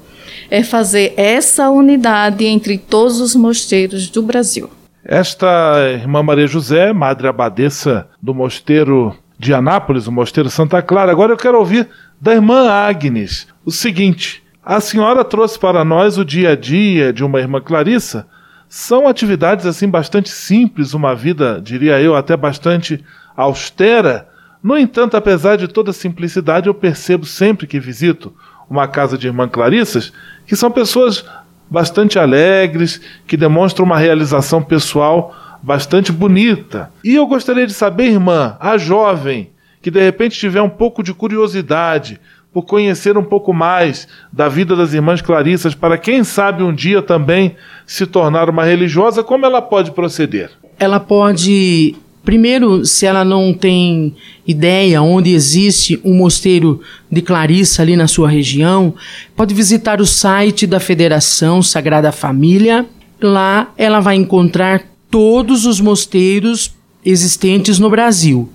[0.47, 4.69] é fazer essa unidade entre todos os mosteiros do Brasil.
[5.03, 11.12] Esta irmã Maria José, madre abadesa do mosteiro de Anápolis, o mosteiro Santa Clara.
[11.12, 11.89] Agora eu quero ouvir
[12.21, 17.24] da irmã Agnes o seguinte: a senhora trouxe para nós o dia a dia de
[17.24, 18.28] uma irmã Clarissa.
[18.69, 23.04] São atividades assim bastante simples, uma vida, diria eu, até bastante
[23.36, 24.28] austera.
[24.62, 28.34] No entanto, apesar de toda a simplicidade, eu percebo sempre que visito
[28.69, 30.13] uma casa de irmã Clarissas
[30.45, 31.26] que são pessoas
[31.69, 36.91] bastante alegres, que demonstram uma realização pessoal bastante bonita.
[37.04, 39.50] E eu gostaria de saber, irmã, a jovem
[39.82, 42.19] que de repente tiver um pouco de curiosidade
[42.53, 47.01] por conhecer um pouco mais da vida das irmãs Clarissas, para quem sabe um dia
[47.01, 50.51] também se tornar uma religiosa, como ela pode proceder?
[50.77, 56.79] Ela pode Primeiro, se ela não tem ideia onde existe um mosteiro
[57.11, 58.93] de Clarissa ali na sua região,
[59.35, 62.85] pode visitar o site da Federação Sagrada Família.
[63.19, 68.47] Lá ela vai encontrar todos os mosteiros existentes no Brasil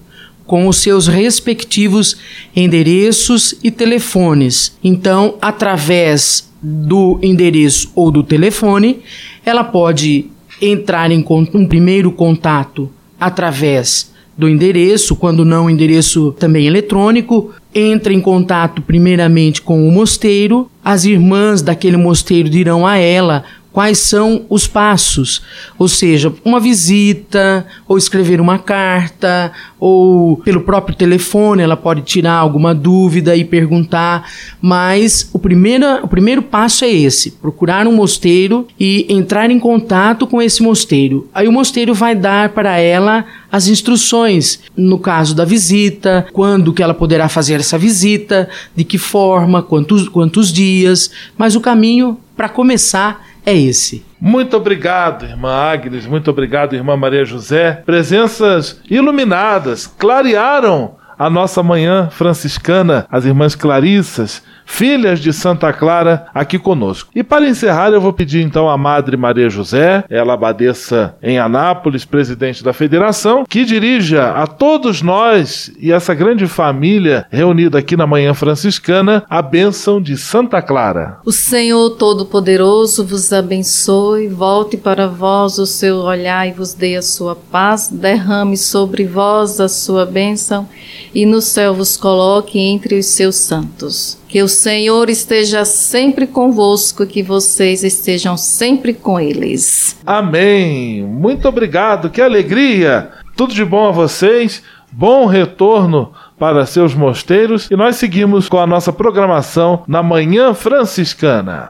[0.47, 2.17] com os seus respectivos
[2.55, 4.77] endereços e telefones.
[4.83, 9.01] Então, através do endereço ou do telefone,
[9.45, 10.27] ela pode
[10.61, 11.25] entrar em
[11.55, 12.91] um primeiro contato
[13.21, 20.71] através do endereço, quando não endereço também eletrônico, entra em contato primeiramente com o mosteiro,
[20.85, 23.45] as irmãs daquele mosteiro dirão a ela
[23.77, 25.43] quais são os passos,
[25.79, 32.37] ou seja, uma visita, ou escrever uma carta, ou pelo próprio telefone ela pode tirar
[32.37, 34.31] alguma dúvida e perguntar,
[34.63, 40.27] mas o primeiro, o primeiro passo é esse: procurar um mosteiro e entrar em contato
[40.27, 41.29] com esse mosteiro.
[41.35, 46.83] Aí o mosteiro vai dar para ela as instruções, no caso da visita, quando que
[46.83, 52.49] ela poderá fazer essa visita, de que forma, quantos, quantos dias, mas o caminho para
[52.49, 54.05] começar é esse.
[54.21, 57.81] Muito obrigado, irmã Agnes, muito obrigado, irmã Maria José.
[57.87, 66.59] Presenças iluminadas, clarearam a nossa manhã franciscana, as irmãs Clarissas, filhas de Santa Clara, aqui
[66.59, 67.11] conosco.
[67.15, 72.05] E para encerrar, eu vou pedir então à Madre Maria José, ela abadeça em Anápolis,
[72.05, 78.07] presidente da federação, que dirija a todos nós e essa grande família reunida aqui na
[78.07, 81.19] Manhã Franciscana a bênção de Santa Clara.
[81.25, 87.03] O Senhor Todo-Poderoso vos abençoe, volte para vós o seu olhar e vos dê a
[87.03, 90.69] sua paz, derrame sobre vós a sua bênção
[91.15, 94.19] e no céu vos coloque entre os seus santos.
[94.37, 99.97] Que o Senhor esteja sempre convosco, que vocês estejam sempre com eles.
[100.05, 101.03] Amém.
[101.05, 103.13] Muito obrigado, que alegria.
[103.35, 104.63] Tudo de bom a vocês.
[104.93, 111.69] Bom retorno para seus mosteiros e nós seguimos com a nossa programação na Manhã Franciscana.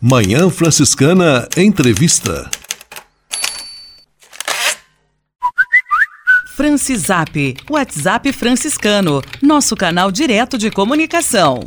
[0.00, 2.48] Manhã Franciscana Entrevista.
[6.56, 11.60] Francisap, WhatsApp franciscano, nosso canal direto de comunicação.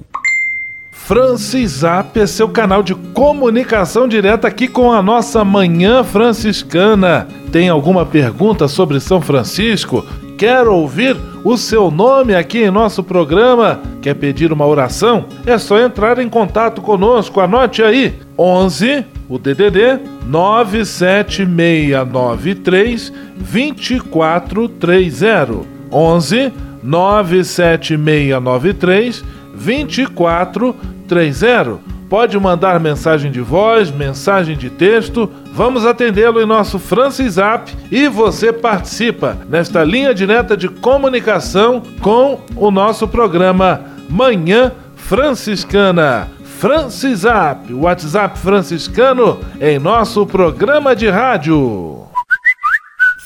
[0.92, 7.28] Francisap é seu canal de comunicação direta aqui com a nossa Manhã Franciscana.
[7.52, 10.04] Tem alguma pergunta sobre São Francisco?
[10.40, 13.82] Quer ouvir o seu nome aqui em nosso programa?
[14.02, 15.26] Quer pedir uma oração?
[15.46, 17.42] É só entrar em contato conosco.
[17.42, 25.60] Anote aí: 11 o DDD 97693 2430
[25.92, 31.80] 11 97693 2430
[32.10, 35.32] Pode mandar mensagem de voz, mensagem de texto.
[35.54, 42.42] Vamos atendê-lo em nosso Francis App e você participa nesta linha direta de comunicação com
[42.56, 46.28] o nosso programa Manhã Franciscana.
[46.58, 52.08] Francisap, o WhatsApp franciscano em nosso programa de rádio.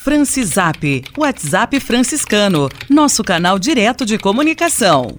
[0.04, 5.18] Francisap, WhatsApp franciscano, nosso canal direto de comunicação.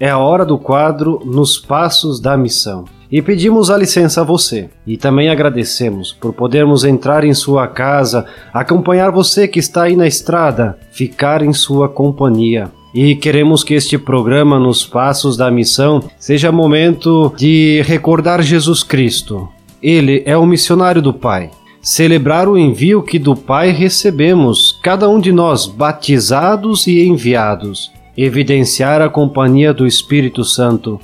[0.00, 2.84] É a hora do quadro Nos Passos da Missão.
[3.10, 4.70] E pedimos a licença a você.
[4.86, 10.06] E também agradecemos por podermos entrar em sua casa, acompanhar você que está aí na
[10.06, 12.70] estrada, ficar em sua companhia.
[12.94, 19.48] E queremos que este programa Nos Passos da Missão seja momento de recordar Jesus Cristo.
[19.82, 21.50] Ele é o missionário do Pai.
[21.82, 27.90] Celebrar o envio que do Pai recebemos, cada um de nós batizados e enviados.
[28.20, 30.98] Evidenciar a companhia do Espírito Santo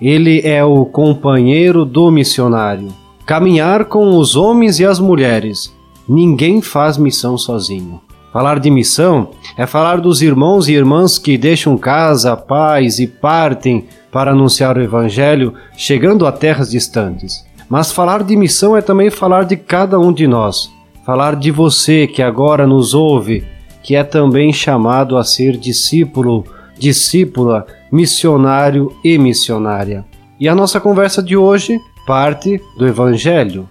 [0.00, 2.94] ele é o companheiro do missionário.
[3.26, 5.74] Caminhar com os homens e as mulheres.
[6.08, 8.00] Ninguém faz missão sozinho.
[8.32, 13.86] Falar de missão é falar dos irmãos e irmãs que deixam casa, paz e partem
[14.12, 17.44] para anunciar o Evangelho, chegando a terras distantes.
[17.68, 20.70] Mas falar de missão é também falar de cada um de nós,
[21.04, 23.44] falar de você que agora nos ouve,
[23.82, 26.44] que é também chamado a ser discípulo,
[26.80, 30.04] discípula, missionário e missionária.
[30.40, 33.68] E a nossa conversa de hoje parte do Evangelho.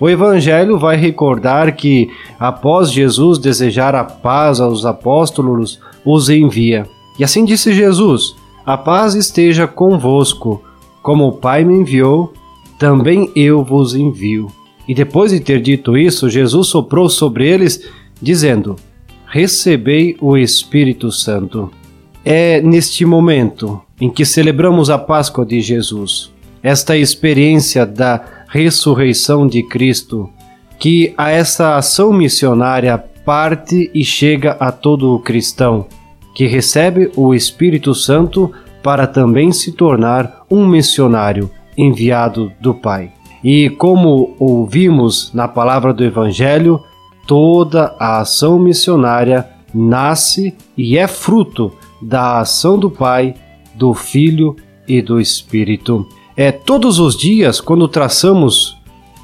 [0.00, 6.86] O Evangelho vai recordar que, após Jesus desejar a paz aos apóstolos, os envia.
[7.18, 8.34] E assim disse Jesus:
[8.66, 10.62] A paz esteja convosco.
[11.02, 12.32] Como o Pai me enviou,
[12.78, 14.48] também eu vos envio.
[14.88, 17.88] E depois de ter dito isso, Jesus soprou sobre eles,
[18.20, 18.76] dizendo:
[19.26, 21.70] Recebei o Espírito Santo.
[22.24, 26.30] É neste momento em que celebramos a Páscoa de Jesus,
[26.62, 30.28] esta experiência da ressurreição de Cristo,
[30.78, 35.86] que a essa ação missionária parte e chega a todo o cristão,
[36.34, 38.52] que recebe o Espírito Santo
[38.82, 43.12] para também se tornar um missionário enviado do Pai.
[43.42, 46.82] E como ouvimos na palavra do Evangelho,
[47.26, 53.34] toda a ação missionária nasce e é fruto da ação do Pai,
[53.74, 56.06] do Filho e do Espírito.
[56.36, 58.78] É todos os dias quando traçamos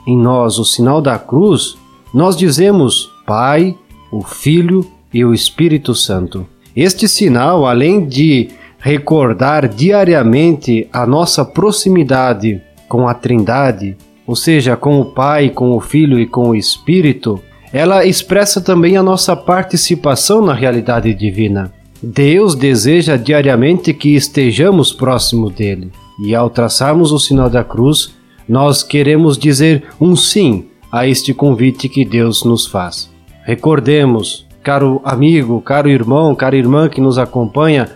[0.06, 1.76] em nós o sinal da cruz,
[2.14, 3.76] nós dizemos Pai,
[4.12, 6.46] o Filho e o Espírito Santo.
[6.74, 13.96] Este sinal, além de recordar diariamente a nossa proximidade com a Trindade,
[14.26, 17.40] ou seja, com o Pai, com o Filho e com o Espírito,
[17.72, 21.72] ela expressa também a nossa participação na realidade divina.
[22.02, 25.90] Deus deseja diariamente que estejamos próximo dele,
[26.22, 28.14] e ao traçarmos o sinal da cruz,
[28.48, 33.10] nós queremos dizer um sim a este convite que Deus nos faz.
[33.44, 37.88] Recordemos, caro amigo, caro irmão, cara irmã que nos acompanha,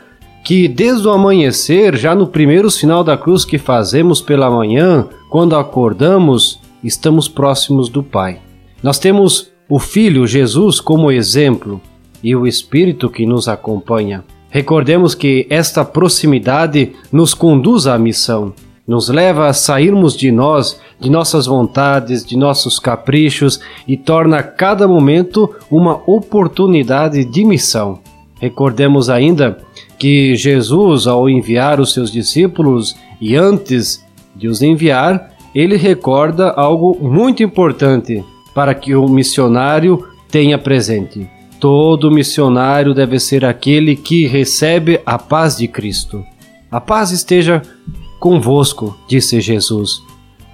[0.42, 5.54] que desde o amanhecer, já no primeiro sinal da cruz que fazemos pela manhã, quando
[5.54, 8.40] acordamos, estamos próximos do Pai.
[8.82, 11.80] Nós temos o Filho Jesus como exemplo
[12.22, 14.24] e o Espírito que nos acompanha.
[14.50, 18.52] Recordemos que esta proximidade nos conduz à missão,
[18.86, 24.88] nos leva a sairmos de nós, de nossas vontades, de nossos caprichos e torna cada
[24.88, 28.00] momento uma oportunidade de missão.
[28.40, 29.58] Recordemos ainda
[29.96, 34.04] que Jesus, ao enviar os seus discípulos e antes
[34.34, 41.28] de os enviar, ele recorda algo muito importante para que o missionário tenha presente.
[41.60, 46.24] Todo missionário deve ser aquele que recebe a paz de Cristo.
[46.70, 47.60] A paz esteja
[48.18, 50.02] convosco, disse Jesus.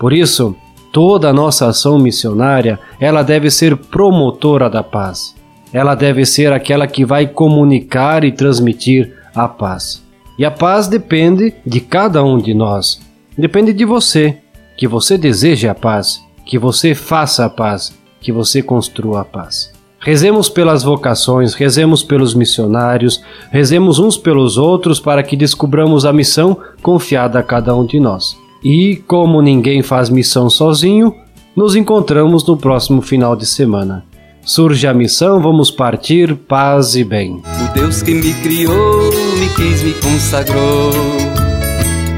[0.00, 0.56] Por isso,
[0.92, 5.36] toda a nossa ação missionária, ela deve ser promotora da paz.
[5.72, 10.04] Ela deve ser aquela que vai comunicar e transmitir a paz.
[10.36, 13.00] E a paz depende de cada um de nós.
[13.38, 14.38] Depende de você,
[14.76, 19.75] que você deseje a paz, que você faça a paz, que você construa a paz.
[20.06, 26.56] Rezemos pelas vocações, rezemos pelos missionários, rezemos uns pelos outros para que descubramos a missão
[26.80, 28.36] confiada a cada um de nós.
[28.62, 31.12] E, como ninguém faz missão sozinho,
[31.56, 34.04] nos encontramos no próximo final de semana.
[34.44, 37.42] Surge a missão, vamos partir, paz e bem.
[37.42, 40.92] O Deus que me criou, me quis, me consagrou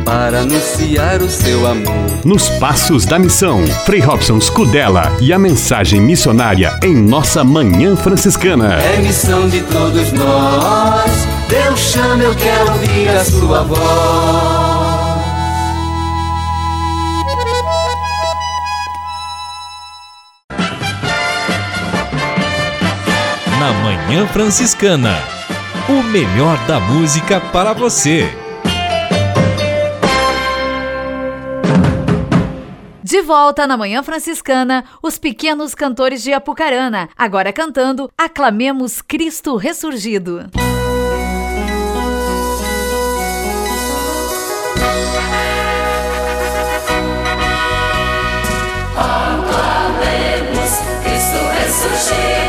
[0.09, 2.25] para anunciar o seu amor.
[2.25, 8.77] Nos Passos da Missão, Frei Robson Scudella e a mensagem missionária em nossa Manhã Franciscana.
[8.77, 11.11] É missão de todos nós,
[11.47, 14.79] Deus chama, eu quero ouvir a sua voz.
[23.61, 25.19] na Manhã Franciscana.
[25.89, 28.48] O melhor da música para você.
[33.09, 40.51] De volta na Manhã Franciscana, os pequenos cantores de Apucarana, agora cantando Aclamemos Cristo Ressurgido.
[48.95, 50.71] Aclamemos
[51.03, 52.48] Cristo ressurgido.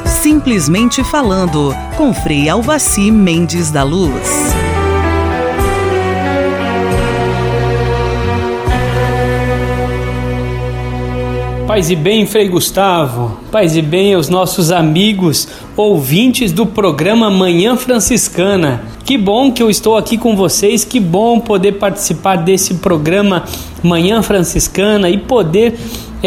[0.07, 4.64] Simplesmente falando, com Frei Alvaci Mendes da Luz.
[11.75, 13.37] Paz e bem, Frei Gustavo.
[13.51, 18.85] Paz e bem aos nossos amigos ouvintes do programa Manhã Franciscana.
[19.05, 23.43] Que bom que eu estou aqui com vocês, que bom poder participar desse programa
[23.83, 25.77] Manhã Franciscana e poder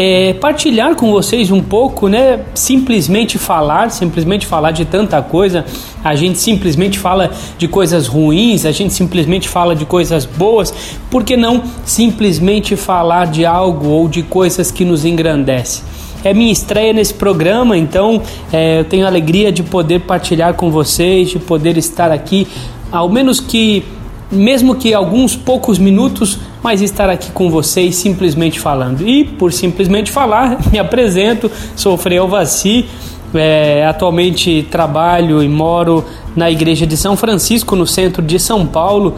[0.00, 2.38] é, partilhar com vocês um pouco, né?
[2.54, 5.64] Simplesmente falar, simplesmente falar de tanta coisa.
[6.04, 10.72] A gente simplesmente fala de coisas ruins, a gente simplesmente fala de coisas boas.
[11.10, 15.82] Por que não simplesmente falar de algo ou de coisas que nos engrandecem?
[16.22, 18.22] É minha estreia nesse programa, então
[18.52, 22.46] é, eu tenho a alegria de poder partilhar com vocês, de poder estar aqui,
[22.92, 23.84] ao menos que
[24.30, 29.06] mesmo que alguns poucos minutos, mas estar aqui com vocês simplesmente falando.
[29.06, 32.86] E por simplesmente falar, me apresento, sou Frei Alvaci,
[33.34, 36.04] é, atualmente trabalho e moro
[36.34, 39.16] na igreja de São Francisco, no centro de São Paulo,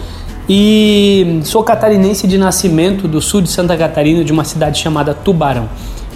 [0.48, 5.68] e sou catarinense de nascimento do sul de Santa Catarina, de uma cidade chamada Tubarão.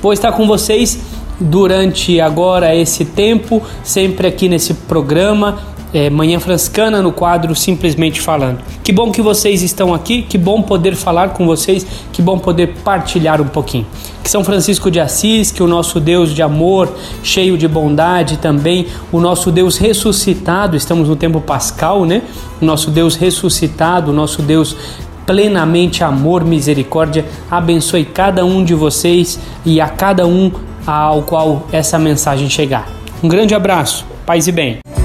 [0.02, 0.98] Vou estar com vocês
[1.38, 5.58] durante agora esse tempo, sempre aqui nesse programa,
[5.94, 8.58] é, Manhã Franciscana no quadro Simplesmente Falando.
[8.82, 12.74] Que bom que vocês estão aqui, que bom poder falar com vocês, que bom poder
[12.84, 13.86] partilhar um pouquinho.
[14.22, 16.92] Que São Francisco de Assis, que o nosso Deus de amor,
[17.22, 22.22] cheio de bondade também, o nosso Deus ressuscitado, estamos no tempo pascal, né?
[22.60, 24.76] O nosso Deus ressuscitado, o nosso Deus
[25.24, 30.50] plenamente amor, misericórdia, abençoe cada um de vocês e a cada um
[30.86, 32.88] ao qual essa mensagem chegar.
[33.22, 35.03] Um grande abraço, paz e bem.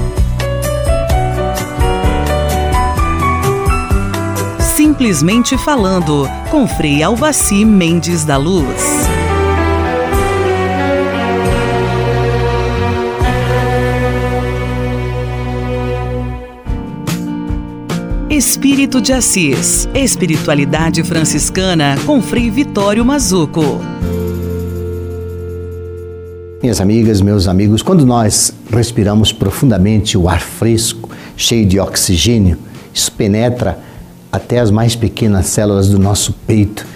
[5.00, 8.66] Simplesmente Falando, com Frei Alvaci Mendes da Luz.
[18.28, 23.80] Espírito de Assis, Espiritualidade Franciscana, com Frei Vitório Mazuco.
[26.60, 32.58] Minhas amigas, meus amigos, quando nós respiramos profundamente o ar fresco, cheio de oxigênio,
[32.92, 33.88] isso penetra
[34.30, 36.86] até as mais pequenas células do nosso peito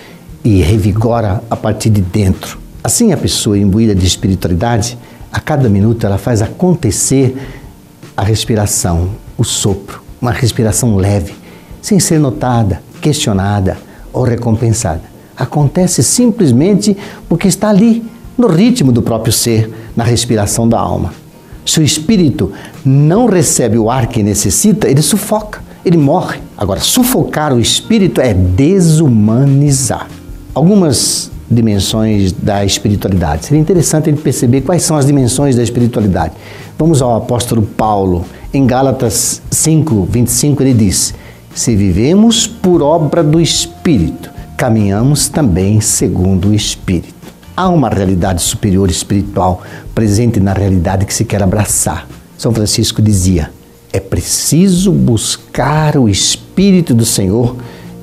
[0.44, 2.58] e revigora a partir de dentro.
[2.82, 4.98] Assim, a pessoa imbuída de espiritualidade,
[5.32, 7.36] a cada minuto ela faz acontecer
[8.16, 11.34] a respiração, o sopro, uma respiração leve,
[11.80, 13.76] sem ser notada, questionada
[14.12, 15.02] ou recompensada.
[15.36, 16.96] Acontece simplesmente
[17.28, 18.04] porque está ali,
[18.36, 21.12] no ritmo do próprio ser, na respiração da alma.
[21.64, 22.52] Se o espírito
[22.84, 26.40] não recebe o ar que necessita, ele sufoca ele morre.
[26.64, 30.08] Agora, sufocar o espírito é desumanizar.
[30.54, 33.44] Algumas dimensões da espiritualidade.
[33.44, 36.32] Seria interessante a gente perceber quais são as dimensões da espiritualidade.
[36.78, 38.24] Vamos ao apóstolo Paulo.
[38.50, 41.12] Em Gálatas 5, 25, ele diz:
[41.54, 47.12] Se vivemos por obra do Espírito, caminhamos também segundo o Espírito.
[47.54, 49.62] Há uma realidade superior espiritual
[49.94, 52.08] presente na realidade que se quer abraçar.
[52.38, 53.50] São Francisco dizia:
[53.94, 57.54] é preciso buscar o Espírito do Senhor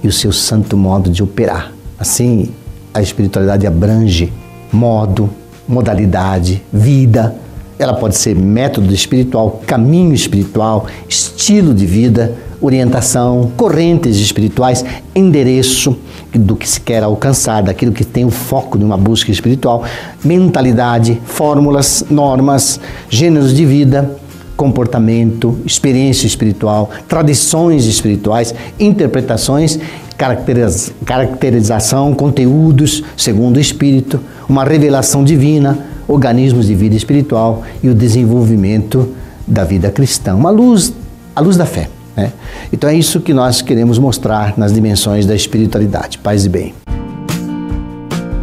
[0.02, 1.74] e o seu santo modo de operar.
[2.00, 2.50] Assim,
[2.94, 4.32] a espiritualidade abrange
[4.72, 5.30] modo,
[5.68, 7.36] modalidade, vida.
[7.78, 15.98] Ela pode ser método espiritual, caminho espiritual, estilo de vida, orientação, correntes espirituais, endereço
[16.34, 19.84] do que se quer alcançar, daquilo que tem o foco de uma busca espiritual,
[20.24, 22.80] mentalidade, fórmulas, normas,
[23.10, 24.21] gêneros de vida,
[24.62, 29.80] comportamento, experiência espiritual, tradições espirituais, interpretações,
[30.16, 37.96] caracteriz caracterização, conteúdos segundo o Espírito, uma revelação divina, organismos de vida espiritual e o
[37.96, 39.10] desenvolvimento
[39.48, 40.94] da vida cristã, uma luz,
[41.36, 41.90] a luz da fé.
[42.16, 42.32] Né?
[42.72, 46.20] Então é isso que nós queremos mostrar nas dimensões da espiritualidade.
[46.20, 46.76] Paz e bem.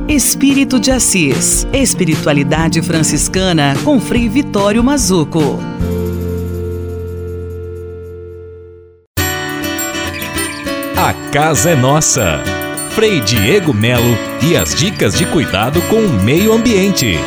[0.08, 5.60] Espírito de Assis, Espiritualidade Franciscana com Frei Vitório Mazuco.
[11.32, 12.42] Casa é nossa.
[12.94, 17.18] Frei Diego Melo e as dicas de cuidado com o meio ambiente.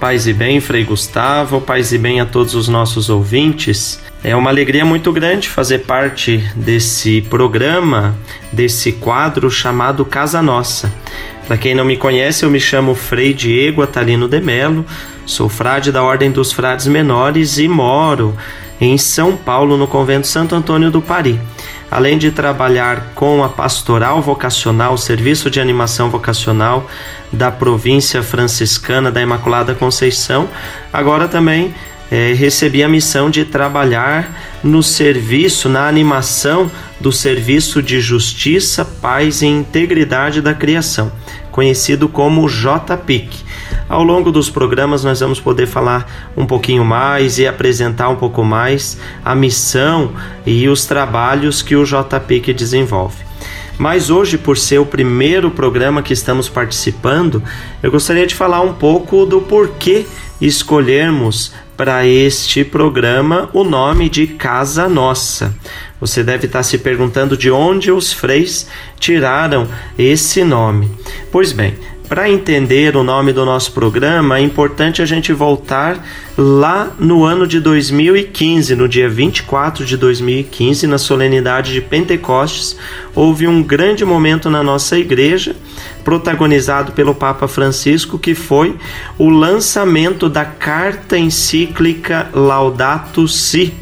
[0.00, 4.00] Paz e bem, Frei Gustavo, paz e bem a todos os nossos ouvintes.
[4.24, 8.16] É uma alegria muito grande fazer parte desse programa,
[8.50, 10.90] desse quadro chamado Casa Nossa.
[11.46, 14.84] Para quem não me conhece, eu me chamo Frei Diego Atalino de Melo,
[15.24, 18.36] sou frade da Ordem dos Frades Menores e moro
[18.80, 21.40] em São Paulo, no convento Santo Antônio do Pari.
[21.88, 26.90] Além de trabalhar com a pastoral vocacional, serviço de animação vocacional
[27.32, 30.48] da província franciscana da Imaculada Conceição,
[30.92, 31.72] agora também
[32.10, 39.42] é, recebi a missão de trabalhar no serviço, na animação do Serviço de Justiça, Paz
[39.42, 41.12] e Integridade da Criação,
[41.50, 43.44] conhecido como JPIC.
[43.88, 48.42] Ao longo dos programas, nós vamos poder falar um pouquinho mais e apresentar um pouco
[48.42, 50.12] mais a missão
[50.44, 53.24] e os trabalhos que o JPIC desenvolve.
[53.78, 57.42] Mas hoje, por ser o primeiro programa que estamos participando,
[57.82, 60.06] eu gostaria de falar um pouco do porquê
[60.40, 65.54] escolhermos para este programa o nome de Casa Nossa.
[66.00, 68.68] Você deve estar se perguntando de onde os freis
[68.98, 69.68] tiraram
[69.98, 70.90] esse nome.
[71.30, 71.74] Pois bem,
[72.08, 76.04] para entender o nome do nosso programa, é importante a gente voltar
[76.38, 82.76] lá no ano de 2015, no dia 24 de 2015, na solenidade de Pentecostes,
[83.14, 85.56] houve um grande momento na nossa igreja,
[86.04, 88.76] protagonizado pelo Papa Francisco, que foi
[89.18, 93.74] o lançamento da carta encíclica Laudato Si,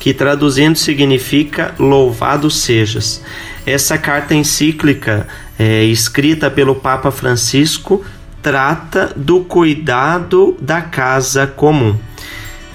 [0.00, 3.22] que traduzindo significa Louvado sejas.
[3.64, 8.04] Essa carta encíclica é, escrita pelo Papa Francisco,
[8.42, 11.96] trata do cuidado da casa comum.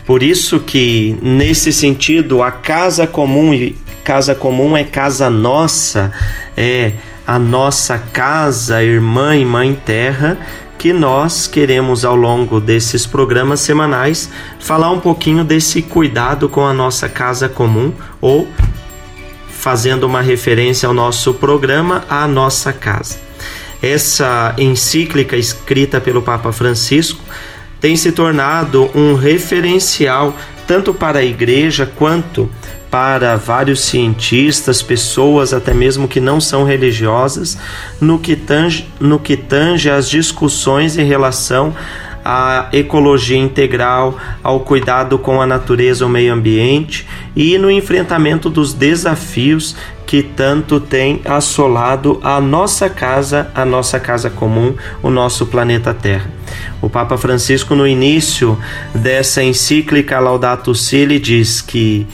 [0.06, 6.12] Por isso que nesse sentido a casa comum e casa comum é casa nossa,
[6.58, 6.92] é
[7.26, 10.38] a nossa casa, irmã e mãe terra,
[10.78, 14.30] que nós queremos ao longo desses programas semanais
[14.60, 18.46] falar um pouquinho desse cuidado com a nossa casa comum ou
[19.64, 23.16] fazendo uma referência ao nosso programa A Nossa Casa.
[23.82, 27.24] Essa encíclica escrita pelo Papa Francisco
[27.80, 30.36] tem se tornado um referencial
[30.68, 32.50] tanto para a igreja quanto
[32.92, 37.58] para vários cientistas, pessoas até mesmo que não são religiosas,
[38.02, 41.74] no que tange, no que tange as discussões em relação
[42.24, 48.74] à ecologia integral, ao cuidado com a natureza, o meio ambiente e no enfrentamento dos
[48.74, 55.94] desafios que tanto tem assolado a nossa casa, a nossa casa comum, o nosso planeta
[55.94, 56.30] Terra.
[56.82, 58.58] O Papa Francisco, no início
[58.94, 62.06] dessa encíclica Laudato Si, diz que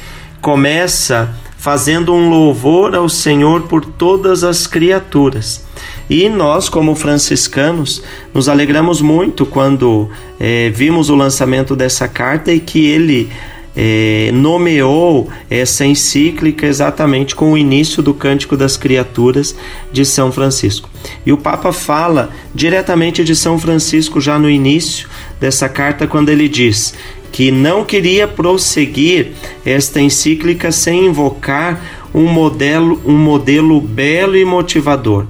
[0.41, 5.65] começa fazendo um louvor ao Senhor por todas as criaturas.
[6.09, 8.01] E nós, como franciscanos,
[8.33, 13.29] nos alegramos muito quando é, vimos o lançamento dessa carta e que ele
[13.75, 19.55] é, nomeou essa encíclica exatamente com o início do Cântico das Criaturas
[19.91, 20.89] de São Francisco.
[21.25, 25.07] E o Papa fala diretamente de São Francisco já no início
[25.39, 26.93] dessa carta, quando ele diz
[27.31, 29.33] que não queria prosseguir
[29.63, 31.79] esta encíclica sem invocar
[32.13, 35.27] um modelo, um modelo belo e motivador.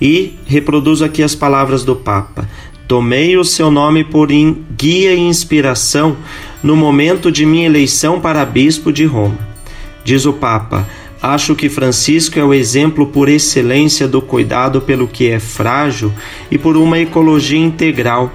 [0.00, 2.48] E reproduzo aqui as palavras do Papa.
[2.86, 6.16] Tomei o seu nome por guia e inspiração
[6.62, 9.38] no momento de minha eleição para bispo de Roma.
[10.04, 10.88] Diz o Papa:
[11.20, 16.12] Acho que Francisco é o exemplo por excelência do cuidado pelo que é frágil
[16.50, 18.32] e por uma ecologia integral,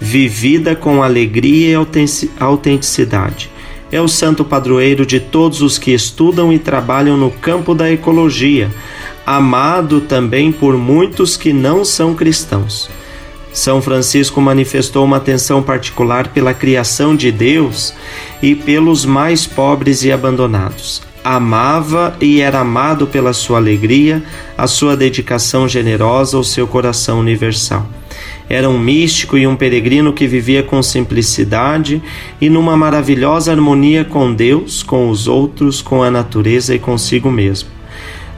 [0.00, 3.50] vivida com alegria e autenticidade.
[3.92, 8.68] É o santo padroeiro de todos os que estudam e trabalham no campo da ecologia,
[9.26, 12.90] amado também por muitos que não são cristãos.
[13.52, 17.94] São Francisco manifestou uma atenção particular pela criação de Deus
[18.42, 21.02] e pelos mais pobres e abandonados.
[21.22, 24.22] Amava e era amado pela sua alegria,
[24.58, 27.88] a sua dedicação generosa, o seu coração universal.
[28.48, 32.02] Era um místico e um peregrino que vivia com simplicidade
[32.40, 37.73] e numa maravilhosa harmonia com Deus, com os outros, com a natureza e consigo mesmo.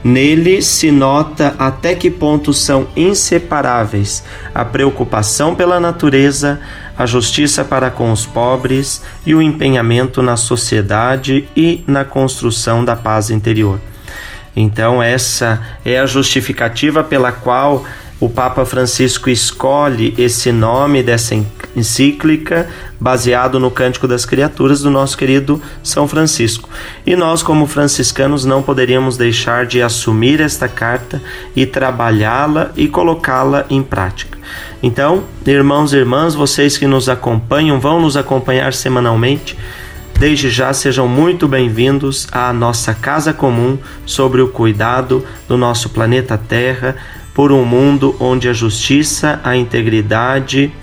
[0.07, 4.23] Nele se nota até que ponto são inseparáveis
[4.55, 6.61] a preocupação pela natureza,
[6.97, 12.95] a justiça para com os pobres e o empenhamento na sociedade e na construção da
[12.95, 13.81] paz interior.
[14.55, 17.83] Então, essa é a justificativa pela qual
[18.19, 21.35] o Papa Francisco escolhe esse nome dessa
[21.75, 22.67] encíclica
[22.99, 26.67] baseado no Cântico das Criaturas do nosso querido São Francisco.
[27.05, 31.21] E nós, como franciscanos, não poderíamos deixar de assumir esta carta
[31.55, 34.37] e trabalhá-la e colocá-la em prática.
[34.81, 39.55] Então, irmãos e irmãs, vocês que nos acompanham, vão nos acompanhar semanalmente.
[40.19, 46.35] Desde já sejam muito bem-vindos à nossa casa comum sobre o cuidado do nosso planeta
[46.35, 46.95] Terra
[47.37, 50.73] por um mundo onde a justiça, a integridade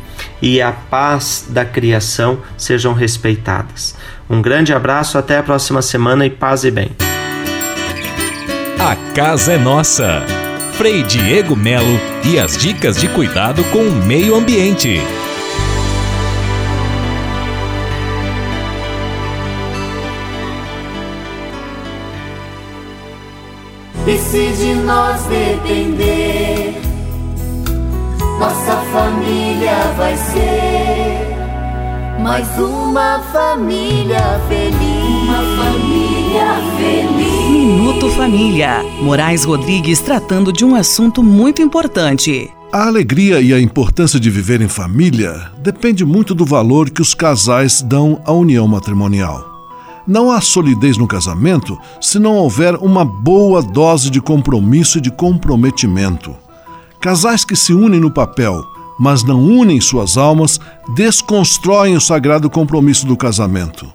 [0.41, 3.97] e a paz da criação sejam respeitadas.
[4.31, 6.93] Um grande abraço, até a próxima semana e paz e bem.
[8.79, 10.23] A casa é nossa.
[10.75, 15.01] Frei Diego Melo e as dicas de cuidado com o meio ambiente.
[24.07, 26.75] E se de nós depender,
[28.39, 31.25] nossa família vai ser
[32.21, 35.23] mais uma família feliz.
[35.23, 36.47] Uma família
[36.77, 37.51] feliz.
[37.51, 38.83] Minuto Família.
[39.01, 42.51] Moraes Rodrigues tratando de um assunto muito importante.
[42.71, 47.15] A alegria e a importância de viver em família depende muito do valor que os
[47.15, 49.54] casais dão à união matrimonial.
[50.07, 55.11] Não há solidez no casamento se não houver uma boa dose de compromisso e de
[55.11, 56.37] comprometimento.
[57.01, 58.63] Casais que se unem no papel,
[58.99, 60.61] mas não unem suas almas,
[60.95, 63.87] desconstroem o sagrado compromisso do casamento.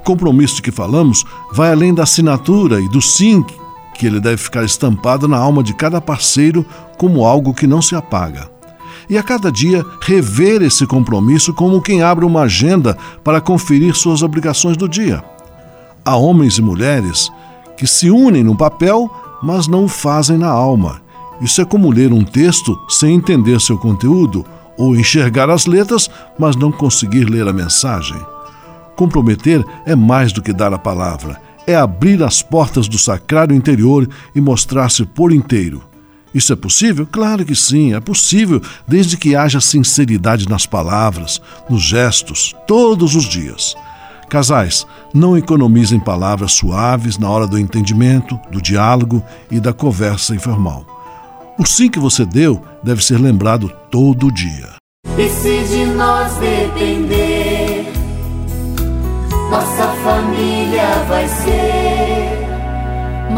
[0.00, 3.44] O compromisso de que falamos vai além da assinatura e do sim
[3.94, 6.64] que ele deve ficar estampado na alma de cada parceiro
[6.98, 8.58] como algo que não se apaga
[9.08, 14.22] e a cada dia rever esse compromisso como quem abre uma agenda para conferir suas
[14.22, 15.24] obrigações do dia.
[16.08, 17.30] Há homens e mulheres
[17.76, 19.10] que se unem no papel,
[19.42, 21.02] mas não o fazem na alma.
[21.38, 24.42] Isso é como ler um texto sem entender seu conteúdo,
[24.78, 28.16] ou enxergar as letras, mas não conseguir ler a mensagem.
[28.96, 34.08] Comprometer é mais do que dar a palavra, é abrir as portas do sacrário interior
[34.34, 35.82] e mostrar-se por inteiro.
[36.32, 37.06] Isso é possível?
[37.12, 41.38] Claro que sim, é possível, desde que haja sinceridade nas palavras,
[41.68, 43.76] nos gestos, todos os dias.
[44.28, 50.84] Casais, não economizem palavras suaves na hora do entendimento, do diálogo e da conversa informal.
[51.58, 54.76] O sim que você deu deve ser lembrado todo dia.
[55.16, 57.92] E se de nós depender,
[59.50, 62.48] nossa família vai ser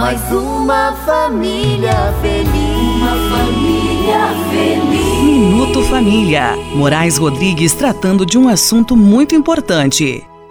[0.01, 2.51] mais uma família feliz.
[2.97, 5.22] Uma família feliz.
[5.22, 6.57] Minuto Família.
[6.74, 10.26] Moraes Rodrigues tratando de um assunto muito importante.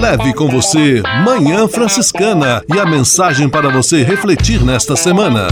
[0.00, 5.48] Leve com você Manhã Franciscana e a mensagem para você refletir nesta semana.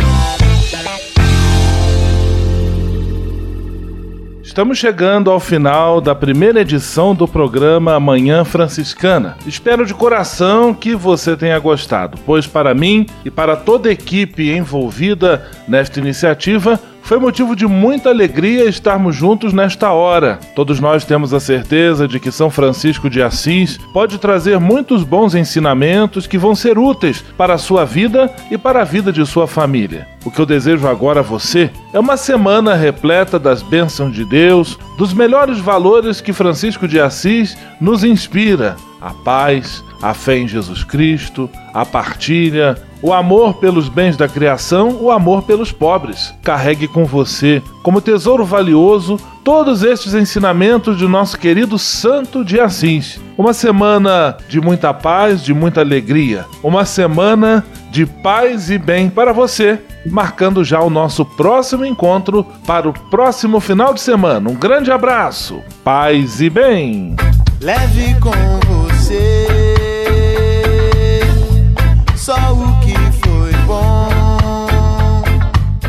[4.43, 9.37] Estamos chegando ao final da primeira edição do programa Manhã Franciscana.
[9.47, 14.51] Espero de coração que você tenha gostado, pois para mim e para toda a equipe
[14.51, 20.39] envolvida nesta iniciativa, foi motivo de muita alegria estarmos juntos nesta hora.
[20.55, 25.35] Todos nós temos a certeza de que São Francisco de Assis pode trazer muitos bons
[25.35, 29.47] ensinamentos que vão ser úteis para a sua vida e para a vida de sua
[29.47, 30.07] família.
[30.23, 34.79] O que eu desejo agora a você é uma semana repleta das bênçãos de Deus,
[34.99, 40.85] dos melhores valores que Francisco de Assis nos inspira: a paz, a fé em Jesus
[40.85, 46.35] Cristo, a partilha, o amor pelos bens da criação, o amor pelos pobres.
[46.43, 53.21] Carregue com você, como tesouro valioso, todos estes ensinamentos de nosso querido Santo de Assis.
[53.37, 56.45] Uma semana de muita paz, de muita alegria.
[56.63, 62.89] Uma semana de paz e bem para você, marcando já o nosso próximo encontro para
[62.89, 64.51] o próximo final de semana.
[64.51, 67.17] Um grande abraço, paz e bem.
[67.61, 68.78] Leve com